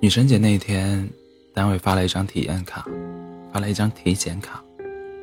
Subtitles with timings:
[0.00, 1.08] 女神节那天，
[1.54, 2.84] 单位发了一张体验卡，
[3.52, 4.60] 发了一张体检卡，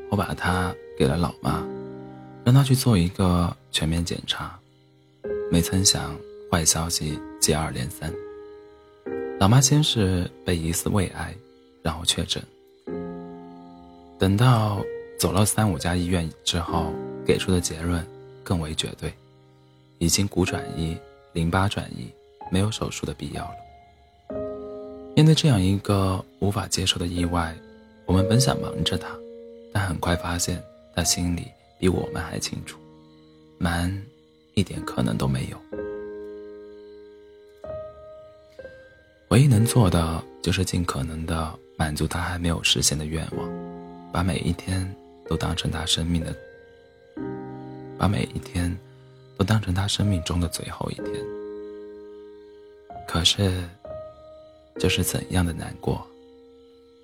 [0.09, 1.67] 我把它给了老妈，
[2.45, 4.57] 让她去做一个全面检查。
[5.51, 6.15] 没曾想，
[6.49, 8.13] 坏消息接二连三。
[9.37, 11.35] 老妈先是被疑似胃癌，
[11.83, 12.41] 然后确诊。
[14.17, 14.81] 等到
[15.19, 16.93] 走了三五家医院之后，
[17.25, 18.05] 给出的结论
[18.43, 19.13] 更为绝对：
[19.99, 20.97] 已经骨转移、
[21.33, 22.09] 淋巴转移，
[22.51, 23.55] 没有手术的必要了。
[25.15, 27.55] 面对这样一个无法接受的意外，
[28.05, 29.09] 我们本想瞒着他，
[29.71, 30.59] 但很快发现
[30.95, 31.45] 他心里
[31.77, 32.79] 比我们还清楚，
[33.59, 33.95] 瞒。
[34.55, 35.57] 一点可能都没有。
[39.29, 43.49] 唯一能做的就是尽可能的满足他还没有实现的愿望，
[44.11, 44.93] 把每一天
[45.29, 46.35] 都当成他生命的，
[47.97, 48.75] 把每一天
[49.39, 51.07] 都当成他生命中的最后一天。
[53.07, 53.63] 可是，
[54.77, 56.05] 这是怎样的难过？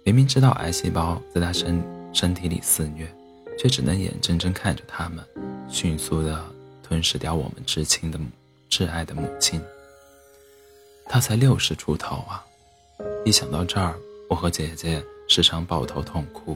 [0.03, 1.81] 明明知道癌细胞在他身
[2.13, 3.11] 身体里肆虐，
[3.57, 5.25] 却只能眼睁睁看着他们
[5.67, 6.39] 迅速的。
[6.87, 8.19] 吞噬掉我们至亲的、
[8.69, 9.59] 挚爱的母亲。
[11.07, 12.45] 她才六十出头啊！
[13.25, 13.95] 一想到这儿，
[14.29, 16.55] 我和姐姐时常抱头痛哭。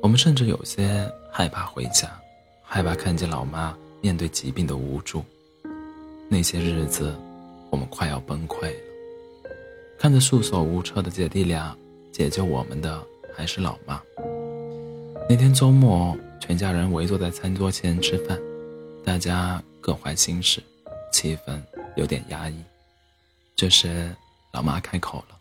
[0.00, 2.18] 我们甚至有些害怕回家，
[2.62, 5.24] 害怕看见老妈面对疾病的无助。
[6.28, 7.16] 那些日子，
[7.70, 8.76] 我们快要崩溃了。
[9.98, 11.74] 看着束手无策的姐弟俩，
[12.12, 13.02] 解救我们的
[13.34, 13.98] 还是老妈。
[15.26, 18.38] 那天周末，全家人围坐在餐桌前吃饭。
[19.02, 20.62] 大家各怀心事，
[21.10, 21.58] 气氛
[21.96, 22.62] 有点压抑。
[23.56, 24.14] 这时，
[24.52, 25.38] 老妈开口了：“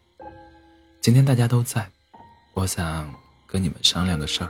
[1.03, 1.85] 今天大家都在，
[2.53, 3.13] 我想
[3.45, 4.49] 跟你们商量个事儿。”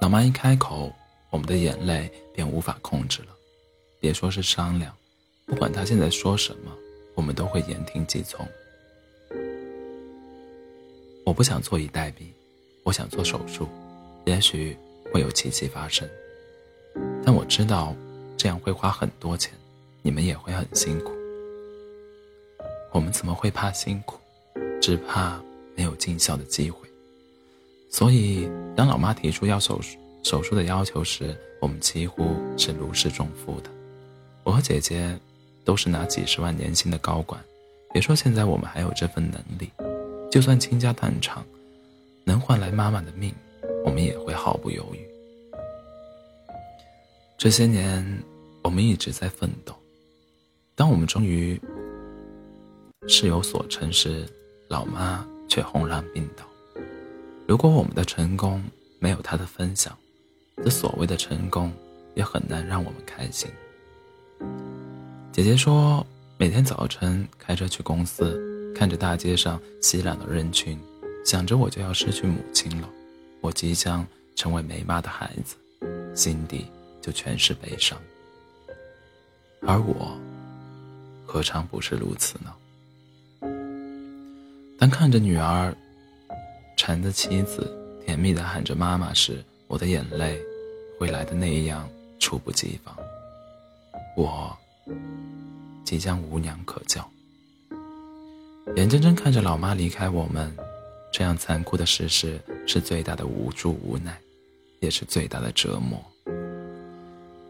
[0.00, 0.90] 老妈一开口，
[1.30, 3.28] 我们的眼泪便无法控制了。
[4.00, 4.94] 别说是商量，
[5.46, 6.72] 不管她现在说什么，
[7.14, 8.46] 我们都会言听计从。
[11.24, 12.22] 我不想坐以待毙，
[12.84, 13.68] 我想做手术，
[14.24, 14.76] 也许
[15.12, 16.08] 会有奇迹发生。
[17.24, 17.94] 但我知道，
[18.36, 19.52] 这样会花很多钱，
[20.00, 21.12] 你们也会很辛苦。
[22.92, 24.18] 我们怎么会怕辛苦？
[24.80, 25.38] 只怕
[25.76, 26.88] 没有尽孝的机会。
[27.90, 33.70] 所以，当老妈提出要手术手术的要求时，我们几乎是如释重负的。
[34.44, 35.18] 我和姐姐
[35.64, 37.42] 都是拿几十万年薪的高管，
[37.94, 39.70] 别说现在我们还有这份能力，
[40.30, 41.42] 就算倾家荡产，
[42.24, 43.34] 能换来妈妈的命，
[43.86, 45.00] 我们也会毫不犹豫。
[47.38, 48.22] 这些年，
[48.62, 49.74] 我们一直在奋斗。
[50.74, 51.58] 当我们终于
[53.06, 54.26] 事有所成时，
[54.68, 56.44] 老妈却轰然病倒。
[57.46, 58.62] 如果我们的成功
[58.98, 59.96] 没有她的分享，
[60.64, 61.72] 这所谓的成功
[62.14, 63.50] 也很难让我们开心。
[65.32, 68.40] 姐姐说，每天早晨开车去公司，
[68.74, 70.78] 看着大街上熙攘的人群，
[71.24, 72.88] 想着我就要失去母亲了，
[73.40, 75.56] 我即将成为没妈的孩子，
[76.14, 76.66] 心底。
[77.00, 77.96] 就全是悲伤，
[79.62, 80.14] 而我
[81.24, 82.52] 何尝不是如此呢？
[84.78, 85.74] 当看着女儿
[86.76, 87.72] 缠着妻子，
[88.04, 90.38] 甜蜜的喊着妈妈时，我的眼泪
[90.98, 91.88] 会来的那样
[92.18, 92.94] 猝不及防。
[94.16, 94.56] 我
[95.84, 97.08] 即将无娘可教，
[98.76, 100.54] 眼睁睁看着老妈离开我们，
[101.12, 104.18] 这样残酷的事实是最大的无助无奈，
[104.80, 106.04] 也是最大的折磨。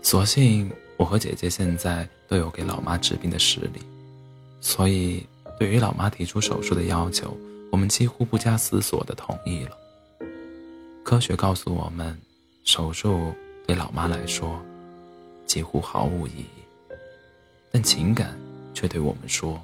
[0.03, 3.81] 所幸我和姐姐现在都有给老妈治病的实力，
[4.61, 5.27] 所以
[5.59, 7.37] 对于老妈提出手术的要求，
[7.73, 9.77] 我们几乎不加思索的同意了。
[11.03, 12.17] 科学告诉我们，
[12.65, 13.33] 手术
[13.67, 14.61] 对老妈来说
[15.47, 16.65] 几乎毫无意义，
[17.71, 18.39] 但情感
[18.75, 19.61] 却对我们说，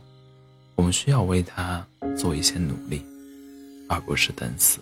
[0.75, 3.05] 我们需要为她做一些努力，
[3.89, 4.81] 而不是等死。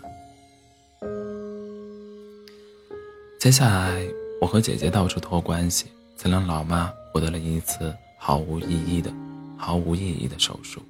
[3.38, 4.06] 接下来。
[4.42, 5.86] 我和姐姐到处托关系，
[6.16, 9.08] 才让老妈获得了一次毫无意义的、
[9.56, 10.82] 毫无意义的手术。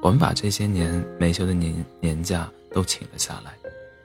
[0.00, 3.52] 我们把这些年没休的年年假都请了下来，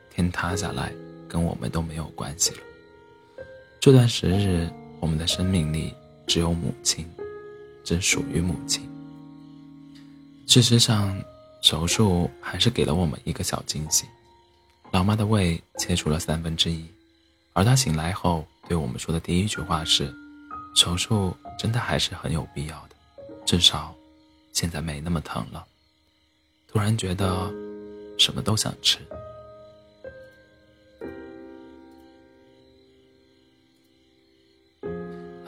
[0.09, 0.91] 天塌下来
[1.33, 2.57] 跟我们都没有关系了。
[3.81, 4.69] 这段时日，
[4.99, 5.91] 我们的生命里
[6.27, 7.09] 只有母亲，
[7.83, 8.87] 只属于母亲。
[10.45, 11.19] 事实上，
[11.63, 14.05] 手术还是给了我们一个小惊喜：
[14.91, 16.85] 老妈的胃切除了三分之一，
[17.53, 18.45] 而她醒来后。
[18.65, 20.09] 对我们说的第一句话是
[20.73, 22.95] ：“手术真的还是很有必要的，
[23.45, 23.93] 至少
[24.53, 25.65] 现在没那么疼了。”
[26.71, 27.51] 突然觉得
[28.17, 28.99] 什么都想吃。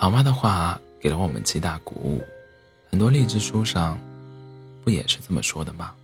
[0.06, 2.22] 老妈的话给了我们极大鼓舞，
[2.92, 4.00] 很多励志书上
[4.84, 5.96] 不也是这么说的吗？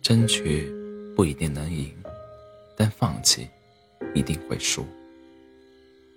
[0.00, 0.66] 争取
[1.14, 1.92] 不一定能赢，
[2.74, 3.46] 但放弃
[4.14, 4.82] 一定会输。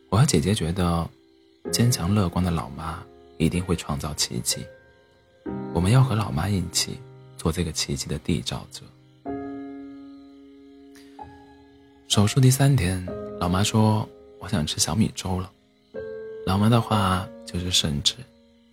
[0.07, 1.05] 我和姐姐觉得，
[1.69, 3.03] 坚强乐观的老妈
[3.37, 4.65] 一定会创造奇迹。
[5.73, 6.97] 我们要和老妈一起
[7.35, 8.83] 做这个奇迹的缔造者。
[12.07, 13.05] 手术第三天，
[13.37, 14.07] 老妈说
[14.39, 15.51] ：“我想吃小米粥了。”
[16.45, 18.15] 老妈的话就是圣旨。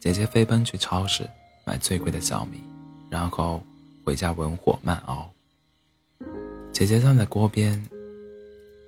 [0.01, 1.29] 姐姐飞奔去超市
[1.65, 2.63] 买最贵的小米，
[3.11, 3.63] 然后
[4.05, 5.29] 回家文火慢熬。
[6.73, 7.85] 姐姐站在锅边，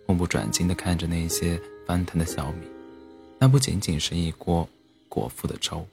[0.06, 2.66] 目不转睛地看着那些翻腾的小米。
[3.38, 4.68] 那不仅仅是一锅
[5.08, 5.84] 果腹的粥，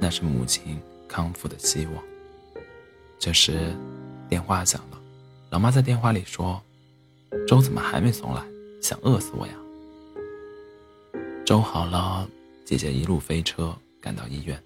[0.00, 2.02] 那是母亲康复的希望。
[3.18, 3.76] 这时，
[4.28, 4.98] 电话响了，
[5.50, 6.60] 老妈在电话里说。
[7.46, 8.42] 粥怎么还没送来？
[8.82, 9.52] 想饿死我呀！
[11.52, 12.26] 粥好了，
[12.64, 14.58] 姐姐一路飞车赶到医院。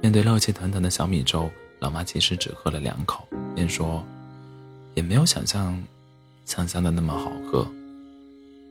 [0.00, 1.50] 面对热气腾腾的小米粥，
[1.80, 4.02] 老妈其实只喝了两口，便说
[4.96, 5.78] ：“也没有想象
[6.46, 7.70] 想象的那么好喝。”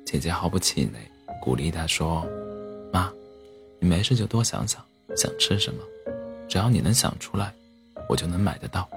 [0.04, 1.00] 姐姐毫不气馁，
[1.39, 2.28] 鼓励她说
[2.92, 3.07] ：“妈，
[3.80, 4.83] 你没事就多想想，
[5.16, 5.83] 想吃什么，
[6.50, 7.54] 只要你能想出来，
[8.10, 8.90] 我就能买得到。”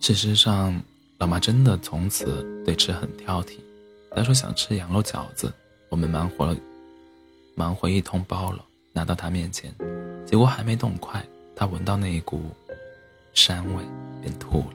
[0.00, 0.82] 事实上。
[1.18, 3.58] 老妈真的从此对吃很挑剔。
[4.16, 5.52] 她说想吃羊肉饺子，
[5.92, 6.56] 我们忙活了，
[7.54, 9.70] 忙活一通包了，拿到他面前，
[10.26, 11.22] 结果还没动筷，
[11.54, 12.44] 他闻到那一股
[13.34, 13.84] 膻味
[14.22, 14.74] 便吐了。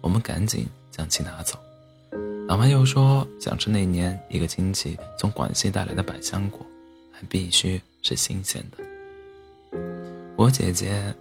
[0.00, 1.56] 我们赶紧将其拿走。
[2.48, 6.66] 老妈又说想吃那年一个亲戚从广西带来的百香果，
[7.12, 9.78] 还必须是新鲜的。
[10.34, 11.14] 我姐姐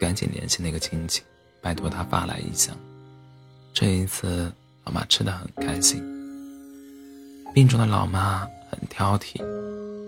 [0.00, 1.20] 赶紧联系那个亲戚，
[1.60, 2.74] 拜托他发来一箱。
[3.74, 4.50] 这一次，
[4.84, 6.02] 老妈吃的很开心。
[7.52, 9.42] 病中的老妈很挑剔，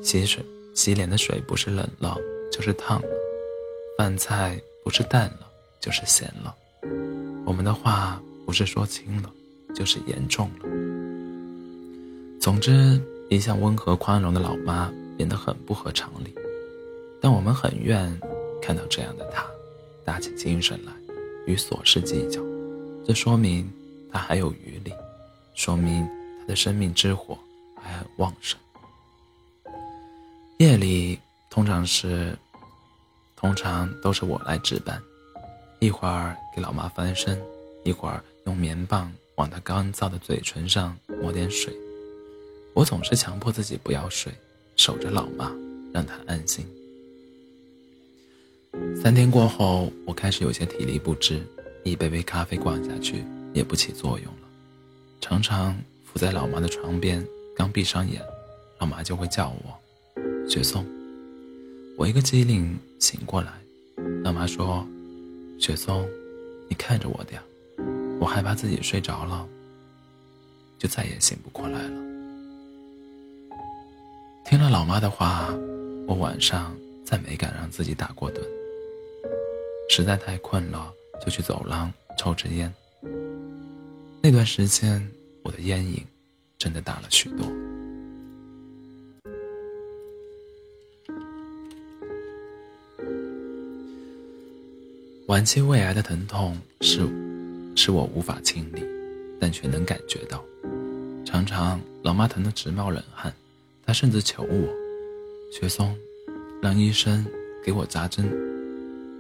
[0.03, 0.45] 洗水、
[0.75, 2.17] 洗脸的水不是冷了
[2.53, 3.09] 就是烫了，
[3.99, 5.49] 饭菜不是淡了
[5.81, 6.55] 就是咸了。
[7.45, 9.31] 我们的话不是说轻了，
[9.75, 10.69] 就是严重了。
[12.41, 16.33] 总之，一向温和宽容的老妈变得很不合常理，
[17.21, 18.17] 但我们很愿
[18.61, 19.45] 看到这样的她，
[20.05, 20.93] 打起精神来，
[21.47, 22.41] 与琐事计较。
[23.05, 23.69] 这说明
[24.13, 24.93] 他还有余力，
[25.55, 26.07] 说明
[26.41, 27.37] 他的生命之火
[27.83, 28.59] 还很旺盛。
[30.59, 31.19] 夜里
[31.51, 32.37] 通常是，
[33.35, 35.03] 通常都是我来值班，
[35.81, 37.41] 一会儿给老妈翻身，
[37.85, 41.75] 一会儿用棉棒往她干燥的嘴唇上抹点水。
[42.75, 44.33] 我总是强迫自己不要睡，
[44.77, 45.53] 守着老妈，
[45.93, 46.67] 让她安心。
[49.03, 51.43] 三天过后，我开始有些体力不支。
[51.85, 54.49] 一杯杯咖啡灌下去也不起作用了，
[55.21, 57.27] 常常伏在老妈的床边，
[57.57, 58.23] 刚闭上眼，
[58.79, 59.79] 老妈就会叫我
[60.49, 60.85] ：“雪松。”
[61.99, 63.53] 我一个机灵醒过来，
[64.25, 64.87] 老妈说
[65.59, 66.09] ：“雪松，
[66.69, 67.41] 你看着我点。”
[68.21, 69.47] 我害怕自己睡着了，
[70.79, 72.03] 就再也醒不过来了。
[74.45, 75.53] 听了老妈的话，
[76.07, 78.41] 我晚上再没敢让自己打过盹，
[79.89, 80.93] 实在太困了。
[81.25, 82.75] 就去走廊抽支烟。
[84.21, 85.09] 那段时间，
[85.45, 86.05] 我的烟瘾
[86.63, 87.45] 真的大了许多。
[95.27, 97.01] 晚期胃癌的疼痛是，
[97.75, 98.81] 是我无法亲历，
[99.41, 100.45] 但却能感觉到。
[101.25, 103.35] 常常老妈疼得直冒冷汗，
[103.85, 104.73] 她甚至求我
[105.51, 105.93] ：“雪松，
[106.63, 107.27] 让医生
[107.65, 108.25] 给我扎针，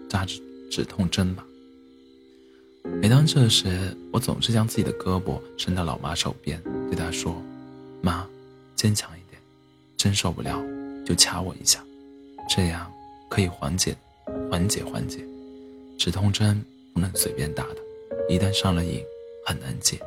[0.08, 0.24] 扎
[0.70, 1.44] 止痛针吧。”
[2.84, 7.40] 每当这时，我总是将自己的胳膊伸到老妈手边，对她说
[8.02, 8.26] ：“妈，
[8.74, 9.40] 坚强一点，
[9.96, 10.62] 真受不了
[11.04, 11.84] 就掐我一下，
[12.48, 12.92] 这样
[13.28, 13.96] 可以缓解，
[14.50, 15.24] 缓解缓解。
[15.98, 16.60] 止痛针
[16.92, 17.76] 不能随便打的，
[18.28, 19.00] 一旦上了瘾，
[19.46, 20.00] 很难戒。”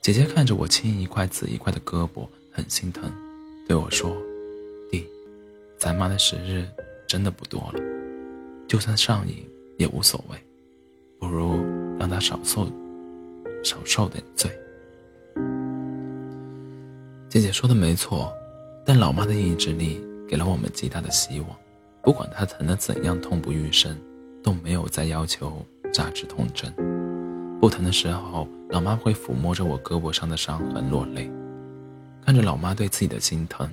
[0.00, 3.10] 姐姐看着我青一块紫一块的胳膊，很心疼，
[3.66, 4.14] 对我说
[4.90, 5.06] ：“弟，
[5.78, 6.66] 咱妈的时日
[7.06, 7.80] 真的不多了，
[8.68, 9.46] 就算上瘾
[9.78, 10.38] 也无所谓。”
[11.18, 11.64] 不如
[11.98, 12.66] 让他少受
[13.62, 14.50] 少受点罪。
[17.28, 18.32] 姐姐说的没错，
[18.84, 21.48] 但老妈的意志力给了我们极大的希望。
[22.02, 23.96] 不管她疼得怎样痛不欲生，
[24.42, 26.72] 都没有再要求扎止痛针。
[27.58, 31.30] 不疼的时候，老妈会抚摸着我胳膊上的伤痕落泪。
[32.24, 33.68] 看着老妈对自己的心疼，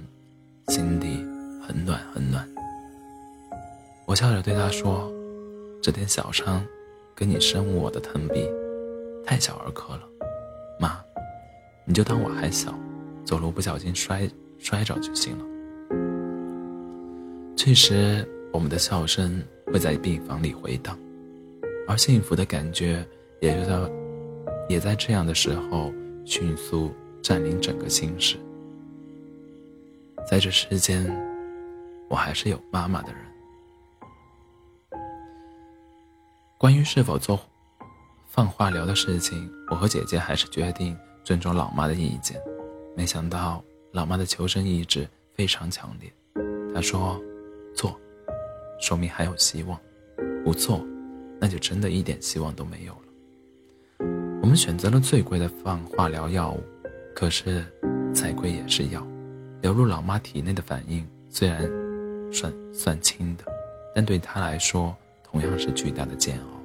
[0.70, 1.18] 心里
[1.62, 2.48] 很暖很暖。
[4.06, 5.12] 我笑着对她说
[5.84, 6.66] ：“这点小伤。”
[7.16, 8.50] 跟你生我的疼比，
[9.26, 10.02] 太小儿科了，
[10.80, 11.00] 妈，
[11.86, 12.74] 你就当我还小，
[13.24, 15.46] 走路不小心摔摔着就行了。
[17.56, 20.98] 这时，我们的笑声会在病房里回荡，
[21.88, 23.06] 而幸福的感觉
[23.40, 23.92] 也就在
[24.68, 25.94] 也在这样的时候
[26.26, 26.92] 迅速
[27.22, 28.38] 占领整个心室。
[30.30, 31.06] 在这世间，
[32.10, 33.22] 我还是有妈妈的人。
[36.62, 37.40] 关于是否做
[38.30, 42.40] 放化疗的事情，我和姐姐还是决定尊重老妈的意见。
[42.96, 43.64] 没想到
[43.94, 46.14] 老妈的求生意志非常强烈，
[46.72, 47.20] 她说
[47.74, 48.00] ：“做，
[48.80, 49.76] 说明还有希望；
[50.46, 50.86] 不做，
[51.40, 54.08] 那就真的一点希望都没有了。”
[54.44, 56.64] 我们选择了最贵的放化疗药物，
[57.16, 57.66] 可是
[58.14, 59.04] 再贵也是药。
[59.64, 61.68] 流入老妈体内的反应虽然
[62.32, 63.46] 算算轻的，
[63.96, 64.96] 但对她来说
[65.32, 66.62] 同样是巨大的煎熬。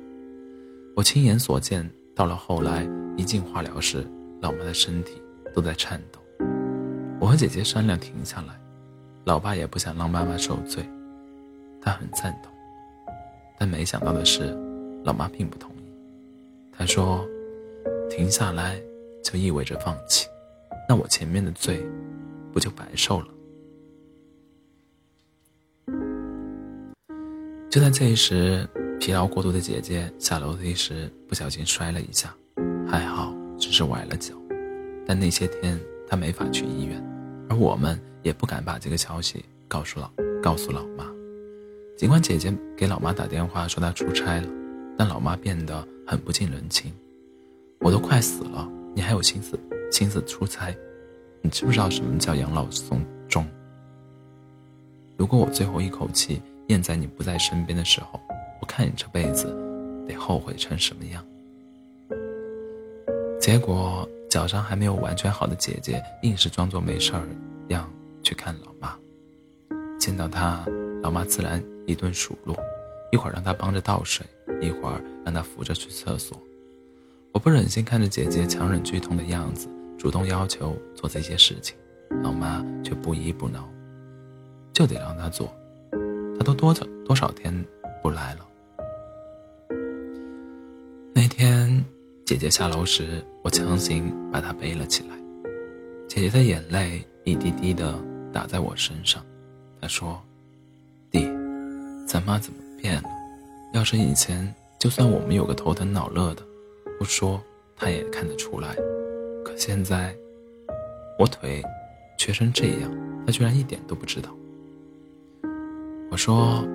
[0.97, 4.05] 我亲眼所见，到了后来一进化疗室，
[4.41, 5.23] 老妈的身体
[5.55, 6.19] 都在颤抖。
[7.21, 8.59] 我和姐姐商量停下来，
[9.25, 10.85] 老爸也不想让妈妈受罪，
[11.81, 12.53] 他很赞同。
[13.59, 14.57] 但没想到的是，
[15.05, 15.93] 老妈并不同意。
[16.77, 17.27] 她说
[18.11, 18.79] ：“停下来
[19.23, 20.27] 就意味着放弃，
[20.89, 21.87] 那我前面的罪……”
[22.53, 23.27] 不就白受了？
[27.69, 28.67] 就在这一时，
[28.99, 32.35] 疲劳过度的姐姐下楼梯时不小心摔了一下，
[32.89, 34.35] 还好只是崴了脚。
[35.05, 37.03] 但那些天她没法去医院，
[37.51, 40.11] 而我们也不敢把这个消息告诉老
[40.43, 41.05] 告诉老妈。
[41.97, 44.49] 尽管姐姐给老妈打电话说她出差了，
[44.97, 46.93] 但老妈变得很不近人情。
[47.81, 49.59] 我都快死了，你还有心思
[49.91, 50.75] 心思出差？
[51.43, 53.45] 你知不知道什么叫养老送终？
[55.17, 58.21] 如果我最后一口气念在你不在身边的时候，
[58.61, 59.47] 我看你这辈子
[60.07, 61.25] 得后悔成什么样？
[63.41, 67.23] 结果脚上还没有完全好的姐姐，硬是装作没事儿
[67.69, 67.89] 样
[68.23, 68.97] 去看老妈。
[69.99, 70.65] 见到她，
[71.03, 72.57] 老妈自然一顿数落，
[73.13, 74.27] 一会儿让她帮着倒水，
[74.61, 76.37] 一会儿让她扶着去厕所。
[77.33, 79.69] 我不忍心看着姐姐强忍剧痛的样子。
[79.99, 81.75] 主动要求做这些事情，
[82.23, 83.67] 老妈却不依不挠，
[84.73, 85.55] 就得让她做。
[86.39, 87.53] 他都多久多少天
[88.03, 88.47] 不来了。
[91.15, 91.85] 那天
[92.25, 95.17] 姐姐下楼时，我强行把她背了起来。
[96.09, 97.99] 姐姐的眼泪一滴滴的
[98.33, 99.25] 打在我身上。
[99.81, 100.21] 她说
[101.11, 101.27] ：“弟，
[102.07, 103.09] 咱妈怎么变了？
[103.73, 106.43] 要是以前，就算我们有个头疼脑热的，
[106.99, 107.43] 不说
[107.77, 108.75] 她也看得出来。”
[109.45, 110.15] 可现在，
[111.19, 111.63] 我腿
[112.19, 112.91] 瘸成这样，
[113.25, 114.31] 他居然一点都不知道。
[116.17, 116.67] 我说：“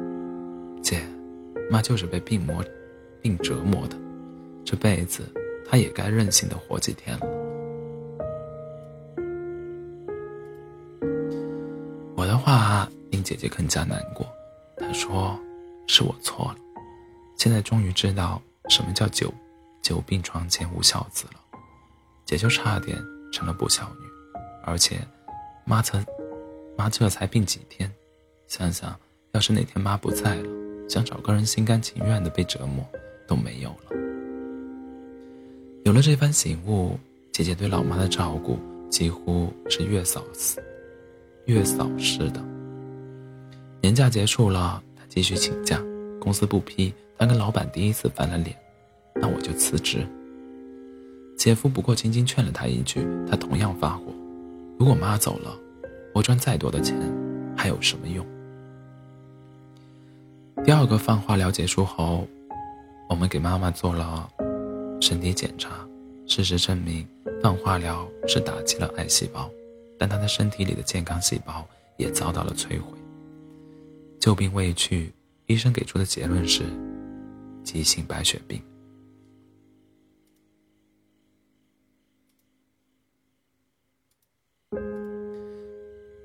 [0.84, 1.02] 姐，
[1.68, 2.64] 妈就是被病魔
[3.24, 3.98] 病折磨的，
[4.64, 5.24] 这辈子
[5.68, 7.26] 她也该任性的活几天了。”
[12.16, 14.28] 我的话令姐姐更加难过，
[14.78, 15.36] 她说
[15.90, 16.58] ：“是我错了，
[17.36, 19.34] 现在终于知道什么叫久
[19.82, 21.42] 久病床前无孝子了。”
[22.26, 22.96] 姐就差点
[23.34, 24.06] 成了不孝女，
[24.64, 25.00] 而且，
[25.66, 26.06] 妈才，
[26.78, 27.92] 妈这才病几天，
[28.46, 28.96] 想想
[29.34, 30.50] 要是哪天妈不在了，
[30.90, 32.86] 想找个人心甘情愿的被折磨
[33.26, 33.98] 都没有了。
[35.86, 36.98] 有了这番醒悟，
[37.32, 38.60] 姐姐对老妈的照顾
[38.90, 40.62] 几乎是月嫂似，
[41.46, 42.44] 月嫂似的。
[43.82, 45.82] 年假结束了，她继续请假，
[46.20, 48.56] 公司不批，她跟老板第一次翻了脸，
[49.16, 50.06] 那我就辞职。
[51.38, 54.04] 姐夫不过轻轻劝了他一句，他同样发火
[54.78, 55.58] ：“如果妈走了，
[56.14, 56.96] 我赚再多的钱
[57.58, 58.24] 还有什么用？”
[60.64, 62.28] 第二个放化疗结束后，
[63.10, 64.30] 我们给妈妈做了
[65.02, 65.88] 身体检查，
[66.28, 67.06] 事实证明
[67.42, 69.50] 放化疗是打击了癌细胞，
[69.98, 72.96] 但她的身体里的健康细胞也遭到了摧毁。
[74.20, 75.12] 旧病未去，
[75.48, 76.64] 医生给出的结论是
[77.64, 78.62] 急性白血病。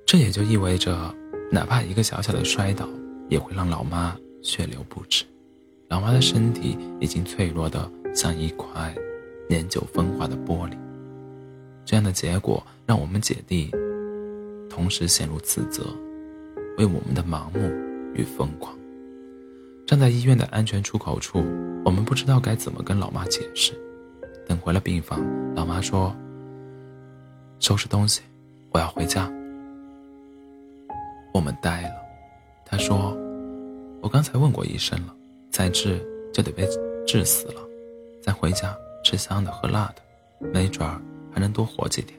[0.06, 1.14] 这也就意味着，
[1.50, 2.86] 哪怕一个小小的摔倒，
[3.30, 4.14] 也会让老妈
[4.46, 5.24] 血流不止。
[5.88, 8.94] 老妈的身体已经脆弱的像一块
[9.48, 10.76] 年久风化的玻璃。
[11.84, 13.70] 这样的结果让我们姐弟
[14.70, 15.84] 同时陷入自责，
[16.78, 17.68] 为我们的盲目
[18.14, 18.76] 与疯狂。
[19.84, 21.44] 站在医院的安全出口处，
[21.84, 23.72] 我们不知道该怎么跟老妈解释。
[24.46, 25.20] 等回了病房，
[25.56, 26.14] 老妈说
[27.58, 28.22] ：“收拾东西，
[28.70, 29.28] 我要回家。”
[31.34, 31.94] 我们呆了，
[32.64, 33.16] 他说
[34.06, 35.12] ：“我刚才问过医生了，
[35.50, 36.00] 再治
[36.32, 36.64] 就得被
[37.04, 37.60] 治死了，
[38.22, 38.72] 再回家
[39.02, 42.16] 吃香的喝辣的，没准儿还能多活几天。”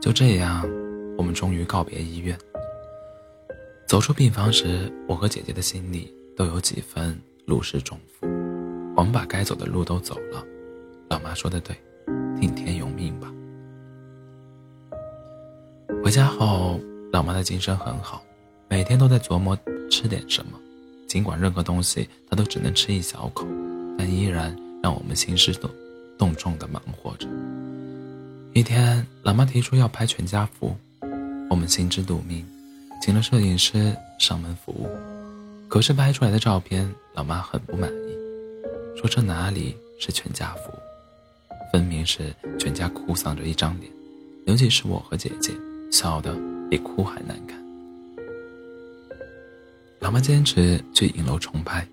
[0.00, 0.66] 就这样，
[1.18, 2.34] 我们终于告别医院。
[3.86, 8.26] 走出病房时，我和姐姐的心里都有几分如释重负。
[8.96, 10.42] 我们把该走的路都走了。
[11.10, 11.76] 老妈说的对，
[12.40, 13.30] 听天由命吧。
[16.02, 16.80] 回家后，
[17.12, 18.22] 老妈的精神很好，
[18.66, 19.54] 每天都在琢磨
[19.90, 20.58] 吃点什么。
[21.06, 23.46] 尽管任何东西她都只能吃一小口，
[23.96, 25.70] 但依然让我们心事重
[26.18, 27.26] 重重的忙活着。
[28.52, 30.76] 一天，老妈提出要拍全家福，
[31.48, 32.44] 我们心知肚明。
[33.00, 34.88] 请了摄影师上门服务，
[35.68, 40.72] 可是拍出来的照片，老妈很不满意，说这哪里是全家福，
[41.72, 43.88] 分明是全家哭丧着一张脸，
[44.46, 45.52] 尤其是我和姐姐，
[45.92, 46.36] 笑得
[46.68, 47.56] 比哭还难看。
[50.00, 51.86] 老妈坚持去影楼重拍，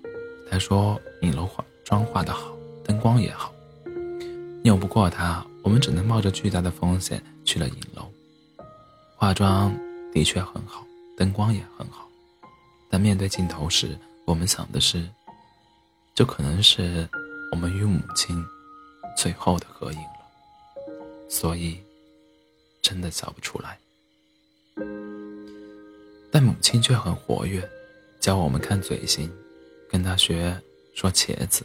[0.50, 3.53] 她说影楼化妆化得好，灯光也好。
[4.63, 8.09] 拗不过她，我们只能冒着巨大的风险去了影楼。
[9.15, 9.75] 化妆
[10.13, 10.85] 的确很好。
[11.17, 12.09] 灯光也很好，
[12.89, 15.07] 但面对镜头时，我们想的是，
[16.13, 17.07] 这可能是
[17.53, 18.43] 我们与母亲
[19.15, 20.89] 最后的合影了，
[21.29, 21.79] 所以
[22.81, 23.79] 真的笑不出来。
[26.29, 27.65] 但母亲却很活跃，
[28.25, 29.32] 教我们看嘴型，
[29.88, 30.60] 跟她学
[30.96, 31.63] 说茄子。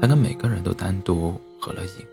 [0.00, 2.06] 她跟每个人都单独合了影，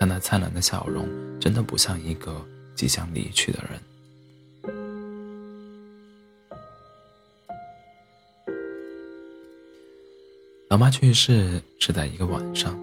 [0.00, 1.06] 但那灿烂的笑容
[1.38, 2.42] 真的不像一个
[2.74, 3.78] 即将离去的人。
[10.70, 12.74] 老妈去世是在一个晚上，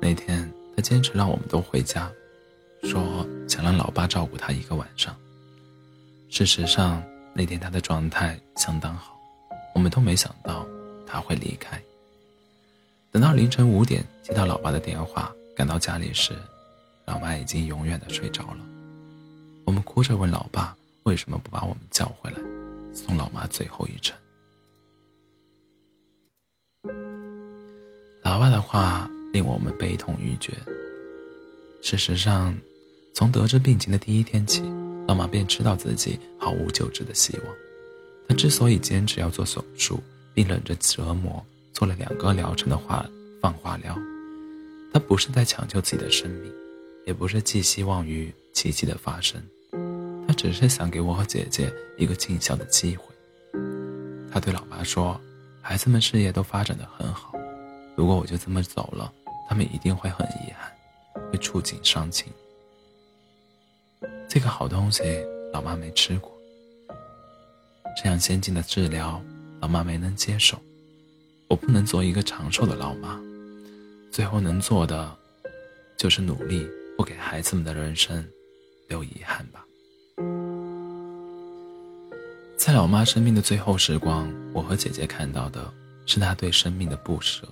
[0.00, 2.10] 那天她坚持让我们都回家，
[2.82, 5.14] 说想让老爸照顾她一个晚上。
[6.28, 7.00] 事实上，
[7.32, 9.11] 那天她的状态相当好，
[9.74, 10.66] 我们都没想到
[11.06, 11.80] 他会离开。
[13.10, 16.32] 等到凌晨五点接到老爸的电话，赶到家里时，
[17.04, 18.58] 老妈已经永远的睡着了。
[19.64, 22.38] 我们哭着问老爸为什么不把我们叫回来，
[22.94, 24.16] 送老妈最后一程。
[28.22, 30.52] 老爸的话令我们悲痛欲绝。
[31.82, 32.56] 事实上，
[33.14, 34.62] 从得知病情的第一天起，
[35.06, 37.46] 老妈便知道自己毫无救治的希望。
[38.28, 40.00] 他之所以坚持要做手术，
[40.32, 43.06] 并忍着折磨做了两个疗程的化
[43.40, 43.96] 放化疗，
[44.92, 46.52] 他不是在抢救自己的生命，
[47.06, 49.42] 也不是寄希望于奇迹的发生，
[50.26, 53.04] 他只是想给我和姐姐一个尽孝的机会。
[54.30, 55.20] 他对老爸说
[55.60, 57.32] ：“孩子们事业都发展的很好。”
[57.94, 59.12] 如果我就这么走了，
[59.46, 60.72] 他们一定会很遗憾，
[61.30, 62.32] 会触景伤情。
[64.26, 65.02] 这个好东西，
[65.52, 66.31] 老妈没吃过。
[67.96, 69.20] 这样先进的治疗，
[69.60, 70.58] 老妈没能接受。
[71.48, 73.20] 我不能做一个长寿的老妈，
[74.10, 75.16] 最后能做的，
[75.98, 78.24] 就是努力不给孩子们的人生
[78.88, 79.64] 留遗憾吧。
[82.56, 85.72] 在老妈生命的最后时光，我和姐姐看到的
[86.06, 87.46] 是她对生命的不舍。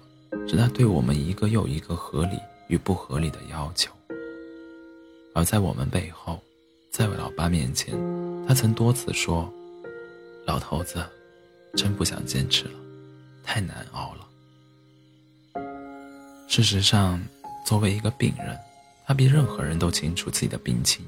[0.48, 3.92] 是她对我们一个又一个合理与不合理的要求，
[5.34, 6.40] 而在我们背后，
[6.90, 7.94] 在我老爸面前，
[8.46, 9.52] 他曾多次说
[10.46, 11.04] ：“老头子，
[11.76, 12.74] 真不想坚持了，
[13.42, 14.26] 太难熬了。”
[16.48, 17.20] 事实上，
[17.64, 18.58] 作为一个病人，
[19.06, 21.04] 他比任何人都清楚自己的病情。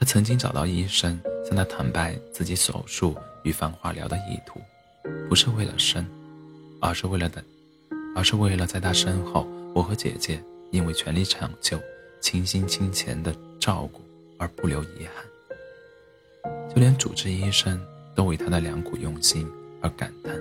[0.00, 4.60] 他曾经找到医生，向他坦白自己手术与放化疗的意图，
[5.28, 6.06] 不是为了生，
[6.80, 7.42] 而是为了等。
[8.16, 11.78] 而是为了在他身后，我和姐姐因为全力抢救、
[12.20, 14.00] 倾心倾钱的照顾
[14.38, 15.24] 而不留遗憾。
[16.68, 17.80] 就连主治医生
[18.18, 19.48] 都为他的良苦用心
[19.80, 20.36] 而感叹。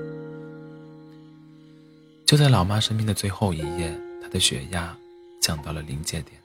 [2.26, 4.98] 就在老妈生病的最后一夜，她的血压
[5.40, 6.42] 降到了临界点，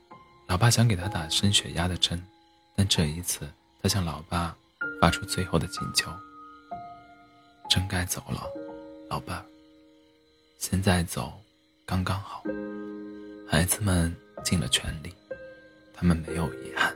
[0.47, 2.23] 老爸想给她打升血压的针，
[2.77, 3.49] 但这一次
[3.83, 4.55] 他向老爸
[5.01, 6.13] 发出最后的请求
[7.71, 8.47] ：“真该走了，
[9.09, 9.43] 老爸。”
[10.61, 11.33] 现在走，
[11.87, 12.45] 刚刚好。
[13.49, 14.15] 孩子们
[14.45, 15.11] 尽了全力，
[15.95, 16.95] 他们没有遗憾。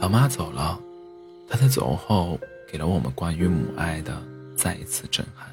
[0.00, 0.80] 老妈走了，
[1.46, 4.20] 她在走后给了我们关于母爱的
[4.56, 5.46] 再一次震撼，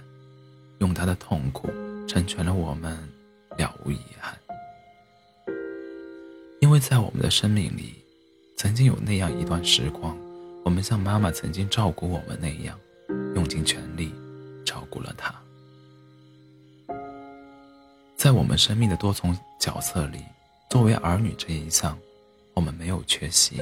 [0.80, 1.70] 用她的痛苦
[2.08, 2.98] 成全了我们
[3.58, 4.34] 了无遗憾。
[6.62, 7.94] 因为在我们的生命里，
[8.56, 10.18] 曾经有那样一段时光，
[10.64, 12.80] 我们像妈妈曾经照顾我们那样，
[13.36, 14.14] 用尽全力。
[14.66, 15.34] 照顾了他，
[18.18, 20.20] 在我们生命的多重角色里，
[20.70, 21.98] 作为儿女这一项，
[22.54, 23.62] 我们没有缺席。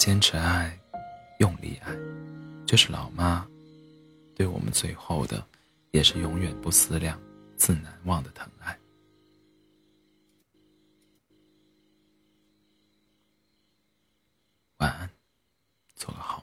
[0.00, 0.80] 坚持爱
[1.40, 1.94] 用力爱。
[2.64, 3.46] 就是老妈
[4.34, 5.46] 对我们最后的
[5.90, 7.20] 也是永远不思量
[7.54, 8.74] 自难忘的疼爱。
[14.78, 15.10] 晚安
[15.94, 16.39] 做个好